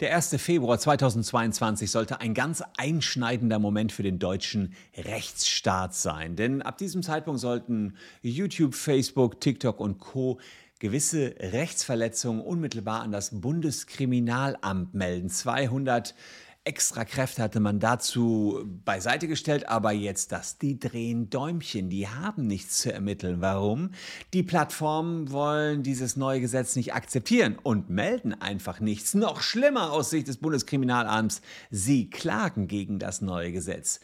[0.00, 0.36] Der 1.
[0.36, 6.36] Februar 2022 sollte ein ganz einschneidender Moment für den deutschen Rechtsstaat sein.
[6.36, 10.38] Denn ab diesem Zeitpunkt sollten YouTube, Facebook, TikTok und Co
[10.80, 15.30] gewisse Rechtsverletzungen unmittelbar an das Bundeskriminalamt melden.
[15.30, 16.14] 200
[16.66, 22.46] extra Kräfte hatte man dazu beiseite gestellt, aber jetzt das, die drehen Däumchen, die haben
[22.46, 23.40] nichts zu ermitteln.
[23.40, 23.90] Warum?
[24.34, 29.14] Die Plattformen wollen dieses neue Gesetz nicht akzeptieren und melden einfach nichts.
[29.14, 31.40] Noch schlimmer aus Sicht des Bundeskriminalamts,
[31.70, 34.00] sie klagen gegen das neue Gesetz.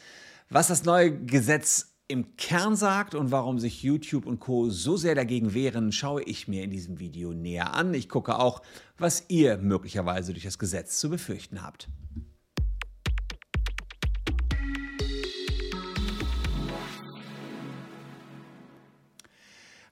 [0.48, 5.16] Was das neue Gesetz im Kern sagt und warum sich YouTube und Co so sehr
[5.16, 7.92] dagegen wehren, schaue ich mir in diesem Video näher an.
[7.94, 8.62] Ich gucke auch,
[8.98, 11.88] was ihr möglicherweise durch das Gesetz zu befürchten habt.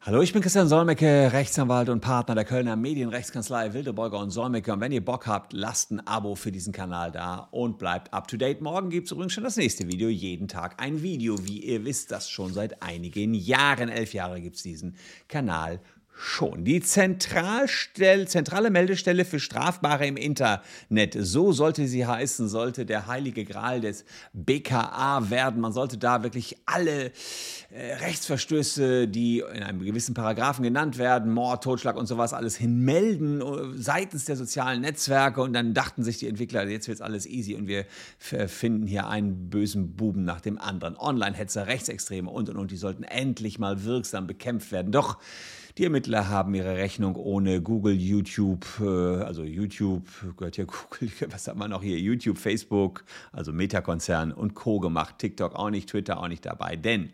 [0.02, 4.72] Hallo, ich bin Christian Solmecke, Rechtsanwalt und Partner der Kölner Medienrechtskanzlei Wildeborger und Solmecke.
[4.72, 8.26] Und wenn ihr Bock habt, lasst ein Abo für diesen Kanal da und bleibt up
[8.26, 8.62] to date.
[8.62, 10.08] Morgen gibt es übrigens schon das nächste Video.
[10.08, 11.46] Jeden Tag ein Video.
[11.46, 13.90] Wie ihr wisst, das schon seit einigen Jahren.
[13.90, 14.96] Elf Jahre gibt es diesen
[15.28, 15.80] Kanal
[16.20, 16.64] schon.
[16.64, 23.80] Die zentrale Meldestelle für Strafbare im Internet, so sollte sie heißen, sollte der heilige Gral
[23.80, 24.04] des
[24.34, 25.60] BKA werden.
[25.60, 27.12] Man sollte da wirklich alle
[27.70, 33.42] äh, Rechtsverstöße, die in einem gewissen Paragraphen genannt werden, Mord, Totschlag und sowas, alles hinmelden
[33.42, 35.40] uh, seitens der sozialen Netzwerke.
[35.40, 37.86] Und dann dachten sich die Entwickler, jetzt wird es alles easy und wir
[38.18, 40.96] finden hier einen bösen Buben nach dem anderen.
[40.96, 44.92] Online-Hetzer, Rechtsextreme und und und, die sollten endlich mal wirksam bekämpft werden.
[44.92, 45.18] Doch
[45.80, 50.06] die Ermittler haben ihre Rechnung ohne Google, YouTube, äh, also YouTube
[50.36, 51.98] gehört ja Google, was hat man noch hier?
[51.98, 54.78] YouTube, Facebook, also Meta-Konzern und Co.
[54.78, 55.14] gemacht.
[55.16, 56.76] TikTok auch nicht, Twitter auch nicht dabei.
[56.76, 57.08] Denn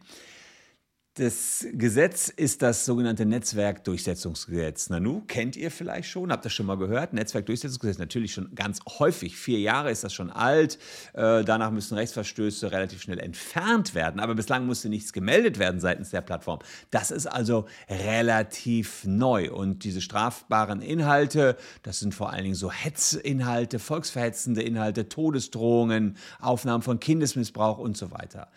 [1.17, 4.91] das Gesetz ist das sogenannte Netzwerkdurchsetzungsgesetz.
[4.91, 7.15] Nanu, kennt ihr vielleicht schon, habt ihr schon mal gehört?
[7.15, 9.35] Netzwerkdurchsetzungsgesetz natürlich schon ganz häufig.
[9.39, 10.79] Vier Jahre ist das schon alt.
[11.15, 14.21] Äh, danach müssen Rechtsverstöße relativ schnell entfernt werden.
[14.21, 16.59] Aber bislang musste nichts gemeldet werden seitens der Plattform.
[16.91, 19.51] Das ist also relativ neu.
[19.51, 26.83] Und diese strafbaren Inhalte, das sind vor allen Dingen so Hetzinhalte, volksverhetzende Inhalte, Todesdrohungen, Aufnahmen
[26.83, 28.49] von Kindesmissbrauch und so weiter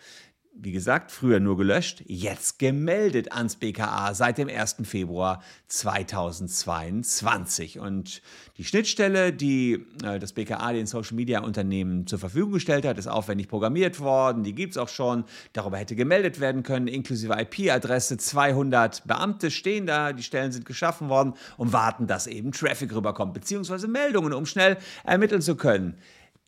[0.62, 4.76] wie gesagt, früher nur gelöscht, jetzt gemeldet ans BKA seit dem 1.
[4.82, 7.78] Februar 2022.
[7.78, 8.20] Und
[8.58, 13.06] die Schnittstelle, die äh, das BKA den Social Media Unternehmen zur Verfügung gestellt hat, ist
[13.06, 14.42] aufwendig programmiert worden.
[14.42, 15.24] Die gibt es auch schon.
[15.54, 18.18] Darüber hätte gemeldet werden können, inklusive IP-Adresse.
[18.18, 23.32] 200 Beamte stehen da, die Stellen sind geschaffen worden und warten, dass eben Traffic rüberkommt,
[23.32, 25.96] beziehungsweise Meldungen, um schnell ermitteln zu können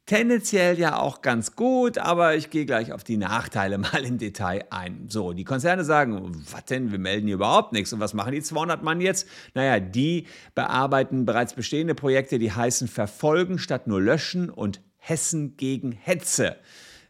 [0.06, 4.64] tendenziell ja auch ganz gut, aber ich gehe gleich auf die Nachteile mal im Detail
[4.70, 5.06] ein.
[5.08, 7.92] So, die Konzerne sagen, was denn, wir melden hier überhaupt nichts.
[7.92, 9.28] Und was machen die 200 Mann jetzt?
[9.54, 15.92] Naja, die bearbeiten bereits bestehende Projekte, die heißen Verfolgen statt nur Löschen und Hessen gegen
[15.92, 16.56] Hetze.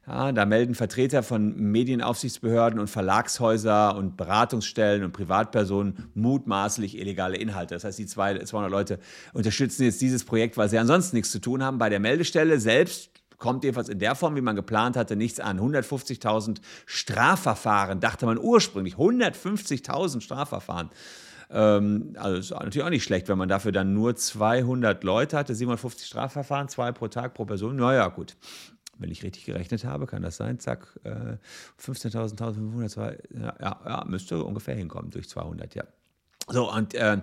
[0.07, 7.75] Ja, da melden Vertreter von Medienaufsichtsbehörden und Verlagshäuser und Beratungsstellen und Privatpersonen mutmaßlich illegale Inhalte.
[7.75, 8.99] Das heißt, die 200 Leute
[9.33, 11.79] unterstützen jetzt dieses Projekt, weil sie ansonsten nichts zu tun haben.
[11.79, 15.61] Bei der Meldestelle selbst kommt jedenfalls in der Form, wie man geplant hatte, nichts an.
[15.61, 18.95] 150.000 Strafverfahren, dachte man ursprünglich.
[18.95, 20.91] 150.000 Strafverfahren.
[21.49, 25.55] Ähm, also ist natürlich auch nicht schlecht, wenn man dafür dann nur 200 Leute hatte,
[25.55, 27.77] 750 Strafverfahren, zwei pro Tag pro Person.
[27.77, 28.37] Naja, gut
[28.99, 31.37] wenn ich richtig gerechnet habe, kann das sein, zack, äh,
[31.81, 35.85] 15.500, ja, ja, ja, müsste ungefähr hinkommen durch 200, ja.
[36.49, 37.19] So, und äh,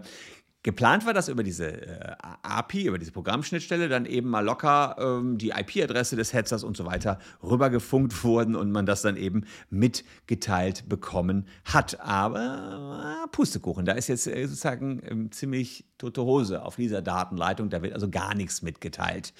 [0.61, 5.37] Geplant war das über diese äh, API, über diese Programmschnittstelle, dann eben mal locker ähm,
[5.37, 10.89] die IP-Adresse des Hetzers und so weiter rübergefunkt wurden und man das dann eben mitgeteilt
[10.89, 12.01] bekommen hat.
[12.01, 17.69] Aber äh, Pustekuchen, da ist jetzt äh, sozusagen ähm, ziemlich tote Hose auf dieser Datenleitung,
[17.69, 19.33] da wird also gar nichts mitgeteilt.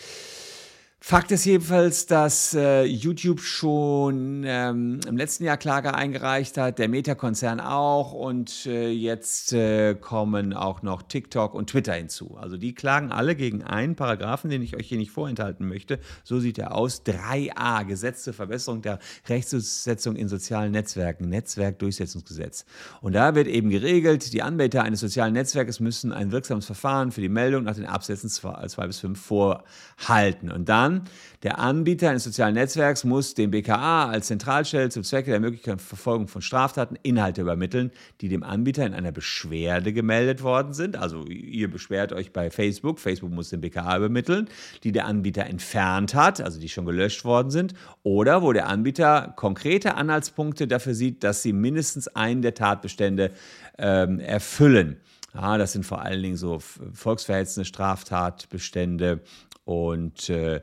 [1.02, 6.90] Fakt ist jedenfalls, dass äh, YouTube schon ähm, im letzten Jahr Klage eingereicht hat, der
[6.90, 12.38] Meta-Konzern auch und äh, jetzt äh, kommen auch noch TikTok und Twitter hinzu.
[12.38, 16.00] Also die klagen alle gegen einen Paragraphen, den ich euch hier nicht vorenthalten möchte.
[16.26, 17.04] So sieht er aus.
[17.06, 22.66] 3a, Gesetz zur Verbesserung der Rechtsdurchsetzung in sozialen Netzwerken, Netzwerkdurchsetzungsgesetz.
[23.00, 27.22] Und da wird eben geregelt, die Anbieter eines sozialen Netzwerkes müssen ein wirksames Verfahren für
[27.22, 30.52] die Meldung nach den Absätzen 2 bis 5 vorhalten.
[30.52, 31.04] Und dann an,
[31.44, 36.28] der Anbieter eines sozialen Netzwerks muss dem BKA als Zentralstelle zum Zwecke der möglichen Verfolgung
[36.28, 37.92] von Straftaten Inhalte übermitteln,
[38.22, 40.98] die dem Anbieter in einer Beschwerde gemeldet worden sind.
[40.98, 44.50] Also ihr beschwert euch bei Facebook, Facebook muss dem BKA übermitteln,
[44.84, 49.34] die der Anbieter entfernt hat, also die schon gelöscht worden sind, oder wo der Anbieter
[49.36, 53.32] konkrete Anhaltspunkte dafür sieht, dass sie mindestens einen der Tatbestände
[53.78, 54.98] ähm, erfüllen.
[55.34, 59.22] Ja, das sind vor allen Dingen so volksverhetzende Straftatbestände
[59.70, 60.62] Und äh,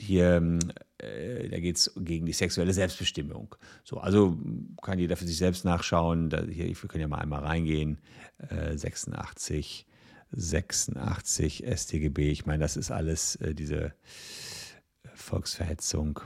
[0.00, 0.58] hier,
[0.96, 3.54] äh, da geht es gegen die sexuelle Selbstbestimmung.
[3.84, 4.38] So, also
[4.80, 6.30] kann jeder für sich selbst nachschauen.
[6.30, 7.98] Da, hier, wir können ja mal einmal reingehen.
[8.48, 9.84] Äh, 86,
[10.32, 12.30] 86 StGB.
[12.30, 13.92] Ich meine, das ist alles äh, diese
[15.12, 16.20] Volksverhetzung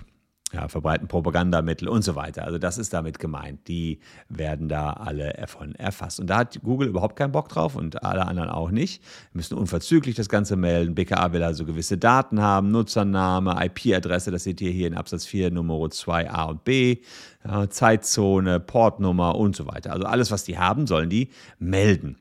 [0.54, 2.44] ja, verbreiten Propagandamittel und so weiter.
[2.44, 3.66] Also das ist damit gemeint.
[3.66, 3.98] Die
[4.28, 6.20] werden da alle davon erfasst.
[6.20, 9.02] Und da hat Google überhaupt keinen Bock drauf und alle anderen auch nicht.
[9.32, 10.94] Wir müssen unverzüglich das Ganze melden.
[10.94, 15.50] BKA will also gewisse Daten haben, Nutzername, IP-Adresse, das seht ihr hier in Absatz 4,
[15.50, 16.98] Nummer 2 A und B,
[17.68, 19.92] Zeitzone, Portnummer und so weiter.
[19.92, 22.16] Also alles, was die haben, sollen die melden.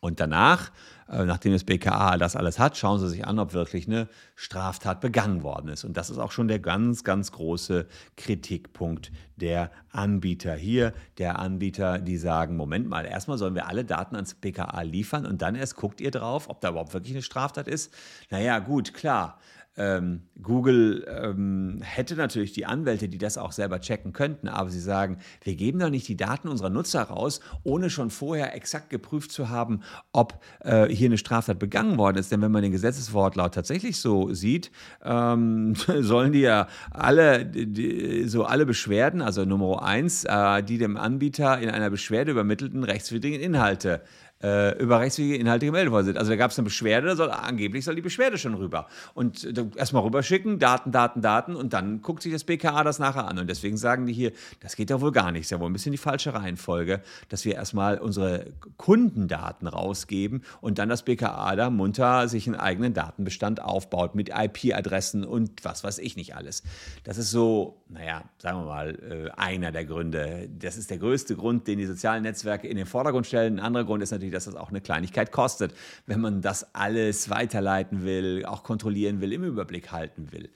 [0.00, 0.70] Und danach
[1.12, 5.42] nachdem das BKA das alles hat, schauen Sie sich an, ob wirklich eine Straftat begangen
[5.42, 5.84] worden ist.
[5.84, 7.86] Und das ist auch schon der ganz, ganz große
[8.16, 10.92] Kritikpunkt der Anbieter hier.
[11.18, 15.42] Der Anbieter, die sagen, Moment mal, erstmal sollen wir alle Daten ans BKA liefern und
[15.42, 17.92] dann erst guckt ihr drauf, ob da überhaupt wirklich eine Straftat ist.
[18.30, 19.38] Naja, gut, klar.
[19.76, 24.80] Ähm, Google ähm, hätte natürlich die Anwälte, die das auch selber checken könnten, aber sie
[24.80, 29.32] sagen, wir geben doch nicht die Daten unserer Nutzer raus, ohne schon vorher exakt geprüft
[29.32, 29.80] zu haben,
[30.12, 32.32] ob äh, hier eine Straftat begangen worden ist.
[32.32, 34.70] Denn wenn man den Gesetzeswortlaut tatsächlich so sieht,
[35.04, 40.96] ähm, sollen die ja alle, die, so alle Beschwerden, also Nummer eins, äh, die dem
[40.96, 44.02] Anbieter in einer Beschwerde übermittelten rechtswidrigen Inhalte
[44.42, 46.18] äh, über rechtswidrige Inhalte gemeldet worden sind.
[46.18, 48.86] Also da gab es eine Beschwerde, soll, angeblich soll die Beschwerde schon rüber.
[49.14, 53.28] Und äh, erstmal rüberschicken, Daten, Daten, Daten und dann guckt sich das BKA das nachher
[53.28, 53.38] an.
[53.38, 55.42] Und deswegen sagen die hier, das geht doch wohl gar nicht.
[55.42, 60.78] Ist ja wohl ein bisschen die falsche Reihenfolge, dass wir erstmal unsere Kundendaten rausgeben und
[60.78, 65.98] dann das BKA da munter sich einen eigenen Datenbestand aufbaut mit IP-Adressen und was weiß
[65.98, 66.62] ich nicht alles.
[67.04, 70.48] Das ist so, naja, sagen wir mal, äh, einer der Gründe.
[70.58, 73.58] Das ist der größte Grund, den die sozialen Netzwerke in den Vordergrund stellen.
[73.58, 75.74] Ein anderer Grund ist natürlich, dass das auch eine Kleinigkeit kostet,
[76.06, 80.50] wenn man das alles weiterleiten will, auch kontrollieren will, im Überblick halten will.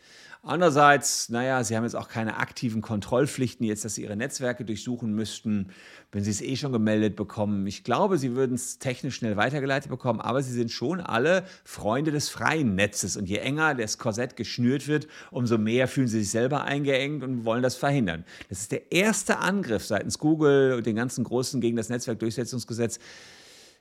[0.46, 5.14] Andererseits, naja, sie haben jetzt auch keine aktiven Kontrollpflichten, jetzt, dass sie ihre Netzwerke durchsuchen
[5.14, 5.70] müssten,
[6.12, 7.66] wenn sie es eh schon gemeldet bekommen.
[7.66, 12.10] Ich glaube, sie würden es technisch schnell weitergeleitet bekommen, aber sie sind schon alle Freunde
[12.10, 13.16] des freien Netzes.
[13.16, 17.46] Und je enger das Korsett geschnürt wird, umso mehr fühlen sie sich selber eingeengt und
[17.46, 18.26] wollen das verhindern.
[18.50, 22.98] Das ist der erste Angriff seitens Google und den ganzen Großen gegen das Netzwerkdurchsetzungsgesetz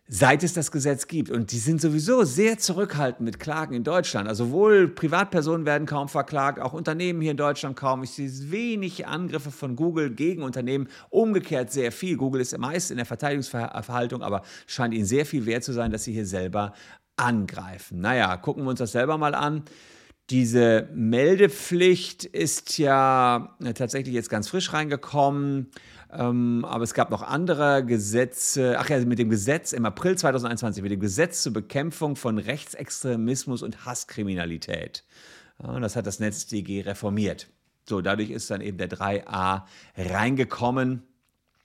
[0.08, 1.30] seit es das Gesetz gibt.
[1.32, 4.28] Und die sind sowieso sehr zurückhaltend mit Klagen in Deutschland.
[4.28, 8.04] Also wohl Privatpersonen werden kaum verklagt, auch Unternehmen hier in Deutschland kaum.
[8.04, 12.18] Ich sehe wenig Angriffe von Google gegen Unternehmen, umgekehrt sehr viel.
[12.18, 16.04] Google ist meist in der Verteidigungsverhaltung, aber scheint ihnen sehr viel wert zu sein, dass
[16.04, 16.74] sie hier selber
[17.16, 18.02] angreifen.
[18.02, 19.64] Naja, gucken wir uns das selber mal an.
[20.30, 25.70] Diese Meldepflicht ist ja tatsächlich jetzt ganz frisch reingekommen.
[26.16, 28.76] Ähm, aber es gab noch andere Gesetze.
[28.78, 33.64] Ach ja, mit dem Gesetz im April 2021, mit dem Gesetz zur Bekämpfung von Rechtsextremismus
[33.64, 35.04] und Hasskriminalität.
[35.62, 37.50] Ja, das hat das NetzDG reformiert.
[37.88, 39.64] So, dadurch ist dann eben der 3a
[39.98, 41.04] reingekommen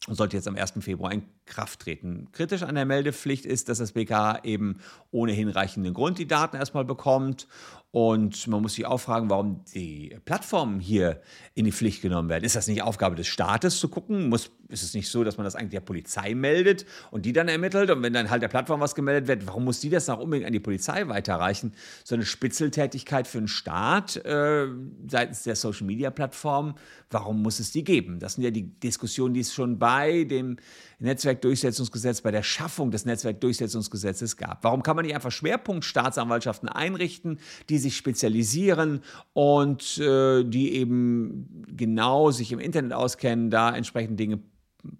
[0.06, 0.75] und sollte jetzt am 1.
[0.81, 2.29] Februar in Kraft treten.
[2.33, 4.79] Kritisch an der Meldepflicht ist, dass das BKA eben
[5.11, 7.47] ohne hinreichenden Grund die Daten erstmal bekommt
[7.90, 11.23] und man muss sich auch fragen, warum die Plattformen hier
[11.55, 12.44] in die Pflicht genommen werden.
[12.44, 14.29] Ist das nicht Aufgabe des Staates zu gucken?
[14.29, 17.49] Muss, ist es nicht so, dass man das eigentlich der Polizei meldet und die dann
[17.49, 17.90] ermittelt?
[17.90, 20.46] Und wenn dann halt der Plattform was gemeldet wird, warum muss die das noch unbedingt
[20.46, 21.73] an die Polizei weiterreichen?
[22.05, 24.67] So eine Spitzeltätigkeit für den Staat äh,
[25.09, 26.75] seitens der Social-Media-Plattform,
[27.11, 28.18] warum muss es die geben?
[28.18, 30.59] Das sind ja die Diskussionen, die es schon bei dem
[31.00, 34.64] Netzwerkdurchsetzungsgesetz, bei der Schaffung des Netzwerkdurchsetzungsgesetzes gab.
[34.64, 37.38] Warum kann man nicht einfach Schwerpunktstaatsanwaltschaften einrichten,
[37.69, 39.02] die sich spezialisieren
[39.33, 44.40] und äh, die eben genau sich im Internet auskennen, da entsprechend Dinge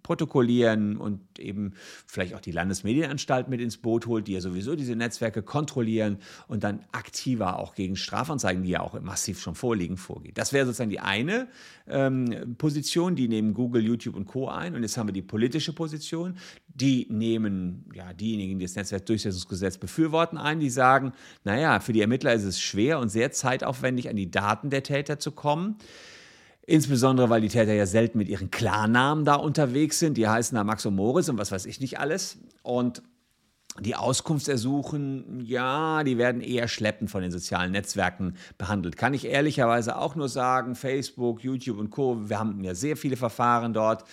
[0.03, 1.73] protokollieren und eben
[2.07, 6.19] vielleicht auch die Landesmedienanstalt mit ins Boot holt, die ja sowieso diese Netzwerke kontrollieren
[6.49, 10.37] und dann aktiver auch gegen Strafanzeigen, die ja auch massiv schon vorliegen, vorgeht.
[10.37, 11.49] Das wäre sozusagen die eine
[11.87, 14.49] ähm, Position, die nehmen Google, YouTube und Co.
[14.49, 14.75] ein.
[14.75, 20.39] Und jetzt haben wir die politische Position, die nehmen ja diejenigen, die das Netzwerkdurchsetzungsgesetz befürworten,
[20.39, 21.13] ein, die sagen,
[21.45, 25.19] naja, für die Ermittler ist es schwer und sehr zeitaufwendig, an die Daten der Täter
[25.19, 25.77] zu kommen.
[26.69, 30.19] Insbesondere, weil die Täter ja selten mit ihren Klarnamen da unterwegs sind.
[30.19, 32.37] Die heißen da Max und Moritz und was weiß ich nicht alles.
[32.63, 33.03] Und
[33.81, 38.99] die Auskunftsersuchen, ja, die werden eher schleppend von den sozialen Netzwerken behandelt.
[38.99, 43.17] Kann ich ehrlicherweise auch nur sagen, Facebook, YouTube und Co., wir haben ja sehr viele
[43.17, 44.05] Verfahren dort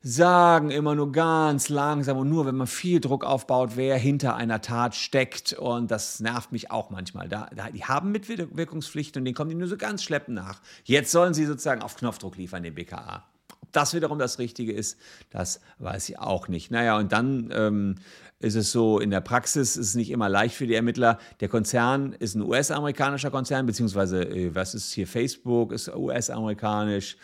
[0.00, 4.60] sagen immer nur ganz langsam und nur, wenn man viel Druck aufbaut, wer hinter einer
[4.60, 5.54] Tat steckt.
[5.54, 7.28] Und das nervt mich auch manchmal.
[7.28, 10.60] Da, da, die haben Mitwirkungspflichten und denen kommen die nur so ganz schleppend nach.
[10.84, 13.24] Jetzt sollen sie sozusagen auf Knopfdruck liefern, den BKA.
[13.72, 14.98] das wiederum das Richtige ist,
[15.30, 16.70] das weiß ich auch nicht.
[16.70, 17.96] Naja, und dann ähm,
[18.38, 21.18] ist es so, in der Praxis ist es nicht immer leicht für die Ermittler.
[21.40, 27.16] Der Konzern ist ein US-amerikanischer Konzern, beziehungsweise, äh, was ist hier, Facebook ist US-amerikanisch.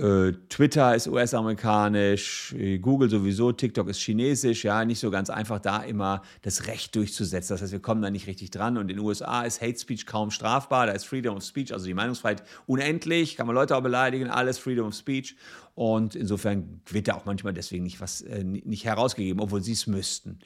[0.00, 5.58] Äh, Twitter ist US-amerikanisch, äh, Google sowieso, TikTok ist chinesisch, ja, nicht so ganz einfach
[5.58, 7.52] da immer das Recht durchzusetzen.
[7.52, 8.78] Das heißt, wir kommen da nicht richtig dran.
[8.78, 11.84] Und in den USA ist Hate Speech kaum strafbar, da ist Freedom of Speech, also
[11.84, 15.36] die Meinungsfreiheit, unendlich, kann man Leute auch beleidigen, alles Freedom of Speech.
[15.74, 19.86] Und insofern wird da auch manchmal deswegen nicht was äh, nicht herausgegeben, obwohl sie es
[19.86, 20.38] müssten.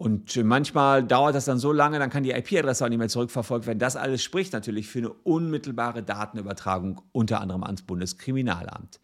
[0.00, 3.66] Und manchmal dauert das dann so lange, dann kann die IP-Adresse auch nicht mehr zurückverfolgt
[3.66, 3.78] werden.
[3.78, 8.98] Das alles spricht natürlich für eine unmittelbare Datenübertragung, unter anderem ans Bundeskriminalamt.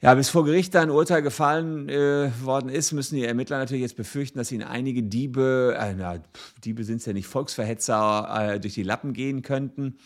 [0.00, 3.98] Ja, bis vor Gericht ein Urteil gefallen äh, worden ist, müssen die Ermittler natürlich jetzt
[3.98, 6.22] befürchten, dass ihnen einige Diebe, äh, na,
[6.64, 9.98] Diebe sind es ja nicht, Volksverhetzer äh, durch die Lappen gehen könnten.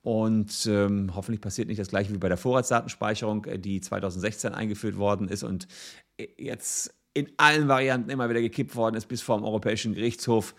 [0.00, 4.96] Und ähm, hoffentlich passiert nicht das gleiche wie bei der Vorratsdatenspeicherung, äh, die 2016 eingeführt
[4.96, 5.68] worden ist und
[6.16, 10.54] äh, jetzt in allen Varianten immer wieder gekippt worden ist, bis vor dem Europäischen Gerichtshof.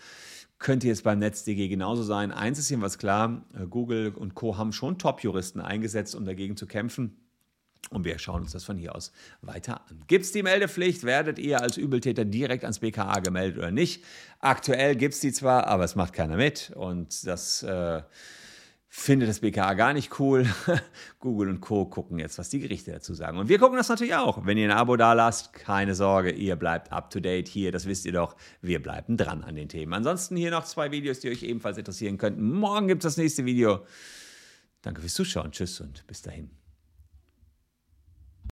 [0.60, 2.32] Könnte jetzt beim NetzDG genauso sein.
[2.32, 4.58] Eins ist jedenfalls klar, äh, Google und Co.
[4.58, 7.18] haben schon Top-Juristen eingesetzt, um dagegen zu kämpfen.
[7.90, 10.04] Und wir schauen uns das von hier aus weiter an.
[10.08, 11.04] Gibt es die Meldepflicht?
[11.04, 14.04] Werdet ihr als Übeltäter direkt ans BKA gemeldet oder nicht?
[14.40, 16.72] Aktuell gibt es die zwar, aber es macht keiner mit.
[16.76, 18.02] Und das äh,
[18.96, 20.46] findet das BKA gar nicht cool.
[21.20, 21.86] Google und Co.
[21.86, 23.40] gucken jetzt, was die Gerichte dazu sagen.
[23.40, 24.46] Und wir gucken das natürlich auch.
[24.46, 27.72] Wenn ihr ein Abo da lasst, keine Sorge, ihr bleibt up to date hier.
[27.72, 28.36] Das wisst ihr doch.
[28.62, 29.94] Wir bleiben dran an den Themen.
[29.94, 32.48] Ansonsten hier noch zwei Videos, die euch ebenfalls interessieren könnten.
[32.52, 33.84] Morgen gibt es das nächste Video.
[34.84, 35.52] Danke fürs Zuschauen.
[35.52, 36.63] Tschüss und bis dahin.